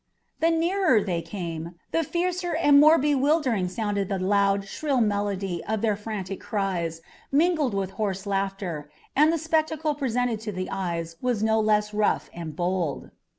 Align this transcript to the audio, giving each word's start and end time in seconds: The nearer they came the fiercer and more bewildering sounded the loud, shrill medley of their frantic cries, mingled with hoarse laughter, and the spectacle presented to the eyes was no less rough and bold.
The 0.39 0.49
nearer 0.49 1.03
they 1.03 1.21
came 1.21 1.75
the 1.91 2.03
fiercer 2.03 2.55
and 2.55 2.79
more 2.79 2.97
bewildering 2.97 3.67
sounded 3.69 4.09
the 4.09 4.17
loud, 4.17 4.67
shrill 4.67 4.99
medley 4.99 5.63
of 5.65 5.81
their 5.81 5.95
frantic 5.95 6.39
cries, 6.41 7.01
mingled 7.31 7.75
with 7.75 7.91
hoarse 8.01 8.25
laughter, 8.25 8.89
and 9.15 9.31
the 9.31 9.37
spectacle 9.37 9.93
presented 9.93 10.39
to 10.39 10.51
the 10.51 10.71
eyes 10.71 11.17
was 11.21 11.43
no 11.43 11.59
less 11.59 11.93
rough 11.93 12.31
and 12.33 12.55
bold. 12.55 13.11